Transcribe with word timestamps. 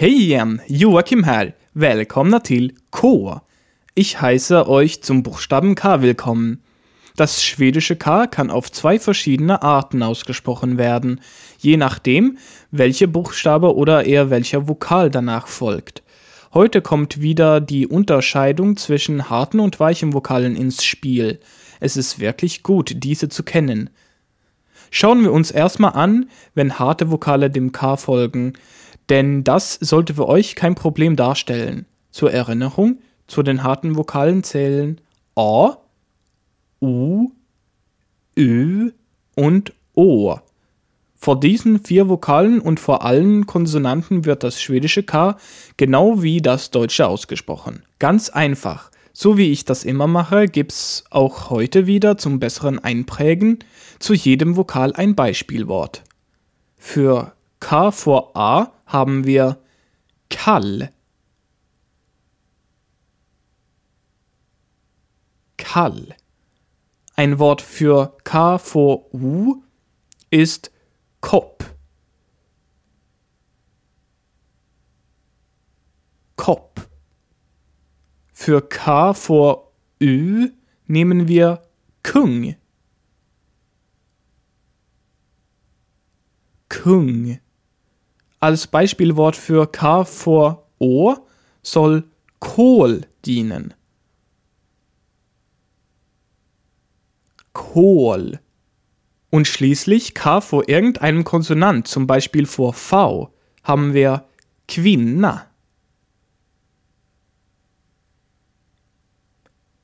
Hej 0.00 0.22
igen! 0.22 0.62
Joakim 0.66 1.24
här. 1.24 1.52
Välkomna 1.74 2.40
till 2.40 2.72
K. 2.90 3.42
Ich 3.94 4.18
heiße 4.18 4.66
euch 4.66 5.02
zum 5.02 5.22
Buchstaben 5.22 5.74
K 5.74 6.00
willkommen. 6.00 6.62
Das 7.16 7.44
schwedische 7.44 7.96
K 7.96 8.26
kann 8.26 8.50
auf 8.50 8.72
zwei 8.72 8.98
verschiedene 8.98 9.60
Arten 9.60 10.02
ausgesprochen 10.02 10.78
werden, 10.78 11.20
je 11.58 11.76
nachdem, 11.76 12.38
welche 12.70 13.08
Buchstabe 13.08 13.76
oder 13.76 14.06
eher 14.06 14.30
welcher 14.30 14.68
Vokal 14.68 15.10
danach 15.10 15.48
folgt. 15.48 16.02
Heute 16.54 16.80
kommt 16.80 17.20
wieder 17.20 17.60
die 17.60 17.86
Unterscheidung 17.86 18.78
zwischen 18.78 19.28
harten 19.28 19.60
und 19.60 19.80
weichen 19.80 20.14
Vokalen 20.14 20.56
ins 20.56 20.82
Spiel. 20.82 21.40
Es 21.78 21.98
ist 21.98 22.18
wirklich 22.18 22.62
gut, 22.62 22.94
diese 23.04 23.28
zu 23.28 23.42
kennen. 23.42 23.90
Schauen 24.90 25.22
wir 25.22 25.32
uns 25.32 25.50
erstmal 25.50 25.92
an, 25.92 26.30
wenn 26.54 26.78
harte 26.78 27.10
Vokale 27.10 27.50
dem 27.50 27.72
K 27.72 27.98
folgen, 27.98 28.54
denn 29.10 29.44
das 29.44 29.74
sollte 29.74 30.14
für 30.14 30.28
euch 30.28 30.54
kein 30.54 30.74
Problem 30.74 31.16
darstellen. 31.16 31.86
Zur 32.10 32.32
Erinnerung, 32.32 33.00
zu 33.26 33.42
den 33.42 33.62
harten 33.62 33.96
Vokalen 33.96 34.42
zählen 34.42 35.00
A, 35.34 35.76
U, 36.80 37.30
Ö 38.36 38.90
und 39.34 39.72
O. 39.94 40.36
Vor 41.14 41.38
diesen 41.38 41.84
vier 41.84 42.08
Vokalen 42.08 42.60
und 42.60 42.80
vor 42.80 43.04
allen 43.04 43.46
Konsonanten 43.46 44.24
wird 44.24 44.42
das 44.42 44.62
schwedische 44.62 45.02
K 45.02 45.36
genau 45.76 46.22
wie 46.22 46.40
das 46.40 46.70
deutsche 46.70 47.06
ausgesprochen. 47.06 47.82
Ganz 47.98 48.30
einfach. 48.30 48.90
So 49.12 49.36
wie 49.36 49.50
ich 49.50 49.66
das 49.66 49.84
immer 49.84 50.06
mache, 50.06 50.46
gibt's 50.46 51.04
auch 51.10 51.50
heute 51.50 51.86
wieder 51.86 52.16
zum 52.16 52.40
besseren 52.40 52.78
Einprägen 52.78 53.58
zu 53.98 54.14
jedem 54.14 54.56
Vokal 54.56 54.94
ein 54.94 55.14
Beispielwort. 55.14 56.02
Für 56.78 57.34
K 57.60 57.92
vor 57.92 58.36
A 58.36 58.72
haben 58.86 59.24
wir 59.24 59.62
kall. 60.30 60.92
Kall. 65.56 66.16
Ein 67.14 67.38
Wort 67.38 67.60
für 67.62 68.16
K 68.24 68.58
vor 68.58 69.14
U 69.14 69.62
ist 70.30 70.72
Kopp. 71.20 71.64
Kopp. 76.36 76.88
Für 78.32 78.66
K 78.66 79.12
vor 79.12 79.72
Ü 80.00 80.48
nehmen 80.86 81.28
wir 81.28 81.62
Kung. 82.02 82.56
Kung. 86.70 87.38
Als 88.40 88.66
Beispielwort 88.66 89.36
für 89.36 89.70
K 89.70 90.04
vor 90.06 90.66
O 90.78 91.14
soll 91.62 92.04
Kohl 92.38 93.02
dienen. 93.26 93.74
Kohl. 97.52 98.40
Und 99.28 99.46
schließlich 99.46 100.14
K 100.14 100.40
vor 100.40 100.68
irgendeinem 100.68 101.22
Konsonant, 101.22 101.86
zum 101.86 102.06
Beispiel 102.06 102.46
vor 102.46 102.72
V, 102.72 103.32
haben 103.62 103.92
wir 103.92 104.24
Kvinna. 104.66 105.46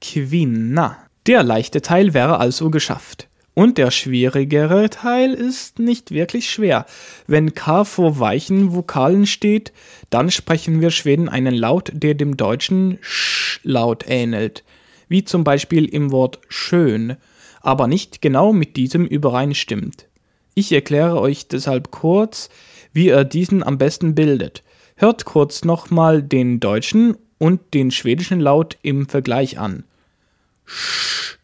Kvinna. 0.00 0.96
Der 1.26 1.42
leichte 1.42 1.82
Teil 1.82 2.14
wäre 2.14 2.38
also 2.38 2.70
geschafft. 2.70 3.28
Und 3.58 3.78
der 3.78 3.90
schwierigere 3.90 4.90
Teil 4.90 5.32
ist 5.32 5.78
nicht 5.78 6.10
wirklich 6.10 6.50
schwer. 6.50 6.84
Wenn 7.26 7.54
K 7.54 7.84
vor 7.84 8.20
weichen 8.20 8.74
Vokalen 8.74 9.24
steht, 9.24 9.72
dann 10.10 10.30
sprechen 10.30 10.82
wir 10.82 10.90
Schweden 10.90 11.30
einen 11.30 11.54
Laut, 11.54 11.90
der 11.94 12.12
dem 12.12 12.36
deutschen 12.36 12.98
Sch-Laut 13.00 14.04
ähnelt, 14.08 14.62
wie 15.08 15.24
zum 15.24 15.42
Beispiel 15.42 15.86
im 15.86 16.12
Wort 16.12 16.38
schön, 16.50 17.16
aber 17.62 17.86
nicht 17.86 18.20
genau 18.20 18.52
mit 18.52 18.76
diesem 18.76 19.06
übereinstimmt. 19.06 20.06
Ich 20.54 20.70
erkläre 20.70 21.18
euch 21.18 21.48
deshalb 21.48 21.90
kurz, 21.90 22.50
wie 22.92 23.06
ihr 23.06 23.24
diesen 23.24 23.62
am 23.62 23.78
besten 23.78 24.14
bildet. 24.14 24.64
Hört 24.96 25.24
kurz 25.24 25.64
nochmal 25.64 26.22
den 26.22 26.60
deutschen 26.60 27.16
und 27.38 27.72
den 27.72 27.90
schwedischen 27.90 28.38
Laut 28.38 28.76
im 28.82 29.08
Vergleich 29.08 29.58
an. 29.58 29.84
Sch. 30.66 31.38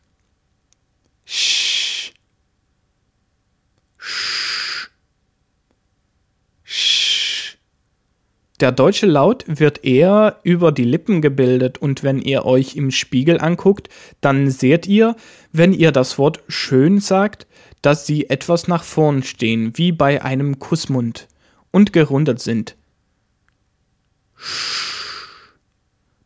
Der 8.62 8.70
deutsche 8.70 9.06
Laut 9.06 9.44
wird 9.48 9.84
eher 9.84 10.38
über 10.44 10.70
die 10.70 10.84
Lippen 10.84 11.20
gebildet 11.20 11.78
und 11.78 12.04
wenn 12.04 12.22
ihr 12.22 12.44
euch 12.44 12.76
im 12.76 12.92
Spiegel 12.92 13.40
anguckt, 13.40 13.88
dann 14.20 14.52
seht 14.52 14.86
ihr, 14.86 15.16
wenn 15.50 15.72
ihr 15.72 15.90
das 15.90 16.16
Wort 16.16 16.44
schön 16.46 17.00
sagt, 17.00 17.48
dass 17.80 18.06
sie 18.06 18.30
etwas 18.30 18.68
nach 18.68 18.84
vorn 18.84 19.24
stehen, 19.24 19.76
wie 19.78 19.90
bei 19.90 20.22
einem 20.22 20.60
Kussmund 20.60 21.26
und 21.72 21.92
gerundet 21.92 22.38
sind. 22.38 22.76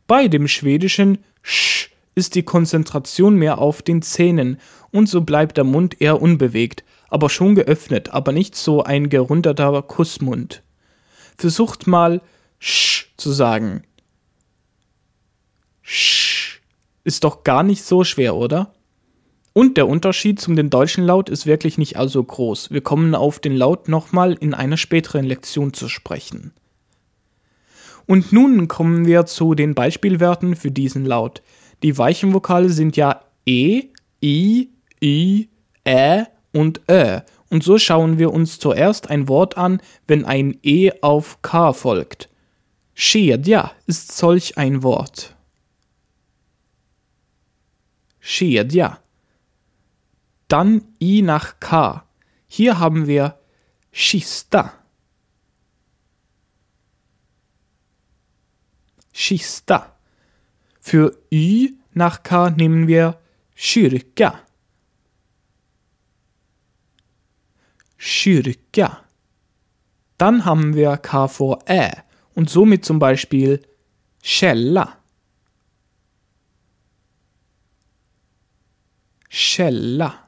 Bei 0.05 0.27
dem 0.27 0.47
schwedischen 0.47 1.17
Sch 1.41 1.89
ist 2.13 2.35
die 2.35 2.43
Konzentration 2.43 3.35
mehr 3.37 3.57
auf 3.57 3.81
den 3.81 4.03
Zähnen 4.03 4.59
und 4.91 5.09
so 5.09 5.21
bleibt 5.21 5.57
der 5.57 5.63
Mund 5.63 5.99
eher 5.99 6.21
unbewegt, 6.21 6.83
aber 7.09 7.31
schon 7.31 7.55
geöffnet, 7.55 8.09
aber 8.09 8.31
nicht 8.31 8.55
so 8.55 8.83
ein 8.83 9.09
gerundeter 9.09 9.81
Kussmund. 9.81 10.61
Versucht 11.37 11.87
mal 11.87 12.21
Sch 12.59 13.07
zu 13.17 13.31
sagen. 13.31 13.83
Sch 15.81 16.61
ist 17.03 17.23
doch 17.23 17.43
gar 17.43 17.63
nicht 17.63 17.83
so 17.83 18.03
schwer, 18.03 18.35
oder? 18.35 18.73
Und 19.53 19.77
der 19.77 19.87
Unterschied 19.87 20.39
zum 20.39 20.55
den 20.55 20.69
deutschen 20.69 21.03
Laut 21.03 21.29
ist 21.29 21.45
wirklich 21.45 21.77
nicht 21.77 21.97
also 21.97 22.23
groß. 22.23 22.69
Wir 22.69 22.81
kommen 22.81 23.15
auf 23.15 23.39
den 23.39 23.55
Laut 23.55 23.87
nochmal 23.87 24.33
in 24.33 24.53
einer 24.53 24.77
späteren 24.77 25.25
Lektion 25.25 25.73
zu 25.73 25.89
sprechen. 25.89 26.53
Und 28.05 28.31
nun 28.31 28.67
kommen 28.67 29.05
wir 29.05 29.25
zu 29.25 29.55
den 29.55 29.73
Beispielwerten 29.73 30.55
für 30.55 30.71
diesen 30.71 31.05
Laut. 31.05 31.41
Die 31.83 31.97
weichen 31.97 32.33
Vokale 32.33 32.69
sind 32.69 32.97
ja 32.97 33.21
E, 33.45 33.85
I, 34.23 34.69
I, 35.01 35.49
Ä 35.85 36.25
und 36.53 36.81
Ö. 36.89 37.19
Und 37.49 37.63
so 37.63 37.77
schauen 37.77 38.17
wir 38.17 38.33
uns 38.33 38.59
zuerst 38.59 39.09
ein 39.09 39.27
Wort 39.27 39.57
an, 39.57 39.81
wenn 40.07 40.25
ein 40.25 40.59
E 40.63 40.91
auf 41.01 41.41
K 41.41 41.73
folgt. 41.73 42.29
Kedja 42.95 43.71
ist 43.85 44.17
solch 44.17 44.57
ein 44.57 44.83
Wort. 44.83 45.35
Kedja. 48.19 48.99
Dann 50.47 50.81
I 51.01 51.21
nach 51.21 51.59
K. 51.59 52.03
Hier 52.47 52.79
haben 52.79 53.07
wir 53.07 53.39
Kista. 53.91 54.73
Kista. 59.13 59.95
Für 60.79 61.17
Ü 61.31 61.69
nach 61.93 62.23
K 62.23 62.49
nehmen 62.49 62.87
wir 62.87 63.19
Kyrka. 63.55 64.46
Kyrka. 67.97 69.03
Dann 70.17 70.45
haben 70.45 70.75
wir 70.75 70.97
K 70.97 71.27
vor 71.27 71.59
Ä 71.67 71.91
und 72.33 72.49
somit 72.49 72.85
zum 72.85 72.99
Beispiel 72.99 73.61
Källa. 74.21 74.97
Källa. 79.29 80.27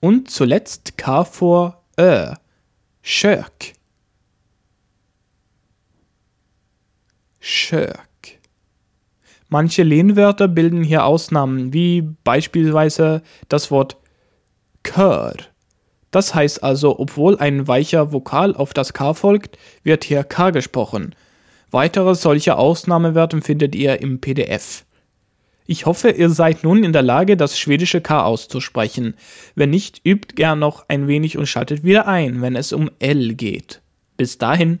Und 0.00 0.30
zuletzt 0.30 0.96
K 0.96 1.24
vor 1.24 1.84
Ö. 1.98 2.32
Kök. 3.02 3.74
Kök. 7.40 8.38
Manche 9.48 9.82
Lehnwörter 9.82 10.46
bilden 10.48 10.84
hier 10.84 11.04
Ausnahmen, 11.04 11.72
wie 11.72 12.02
beispielsweise 12.02 13.22
das 13.48 13.70
Wort 13.70 13.96
Kör. 14.82 15.34
Das 16.10 16.34
heißt 16.34 16.62
also, 16.62 16.98
obwohl 16.98 17.38
ein 17.38 17.68
weicher 17.68 18.12
Vokal 18.12 18.54
auf 18.54 18.74
das 18.74 18.92
K 18.92 19.14
folgt, 19.14 19.58
wird 19.84 20.04
hier 20.04 20.24
K 20.24 20.50
gesprochen. 20.50 21.14
Weitere 21.70 22.14
solche 22.14 22.56
Ausnahmewerte 22.56 23.40
findet 23.42 23.74
ihr 23.76 24.00
im 24.00 24.20
PDF. 24.20 24.84
Ich 25.66 25.86
hoffe, 25.86 26.10
ihr 26.10 26.30
seid 26.30 26.64
nun 26.64 26.82
in 26.82 26.92
der 26.92 27.02
Lage, 27.02 27.36
das 27.36 27.56
schwedische 27.56 28.00
K 28.00 28.24
auszusprechen. 28.24 29.14
Wenn 29.54 29.70
nicht, 29.70 30.00
übt 30.04 30.34
gern 30.34 30.58
noch 30.58 30.88
ein 30.88 31.06
wenig 31.06 31.38
und 31.38 31.46
schaltet 31.46 31.84
wieder 31.84 32.08
ein, 32.08 32.42
wenn 32.42 32.56
es 32.56 32.72
um 32.72 32.90
L 32.98 33.34
geht. 33.34 33.80
Bis 34.16 34.36
dahin. 34.36 34.80